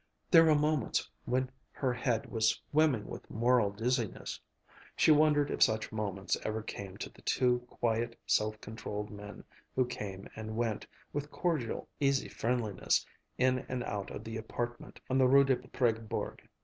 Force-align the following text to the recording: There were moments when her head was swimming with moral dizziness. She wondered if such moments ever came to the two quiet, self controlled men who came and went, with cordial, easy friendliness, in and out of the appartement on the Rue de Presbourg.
There 0.31 0.45
were 0.45 0.55
moments 0.55 1.07
when 1.25 1.51
her 1.73 1.93
head 1.93 2.25
was 2.25 2.59
swimming 2.71 3.05
with 3.05 3.29
moral 3.29 3.69
dizziness. 3.69 4.39
She 4.95 5.11
wondered 5.11 5.51
if 5.51 5.61
such 5.61 5.91
moments 5.91 6.35
ever 6.41 6.63
came 6.63 6.97
to 6.97 7.09
the 7.11 7.21
two 7.21 7.59
quiet, 7.69 8.17
self 8.25 8.59
controlled 8.61 9.11
men 9.11 9.43
who 9.75 9.85
came 9.85 10.27
and 10.35 10.57
went, 10.57 10.87
with 11.13 11.29
cordial, 11.29 11.87
easy 11.99 12.29
friendliness, 12.29 13.05
in 13.37 13.59
and 13.69 13.83
out 13.83 14.09
of 14.09 14.23
the 14.23 14.37
appartement 14.37 14.99
on 15.07 15.19
the 15.19 15.27
Rue 15.27 15.43
de 15.43 15.55
Presbourg. 15.55 16.49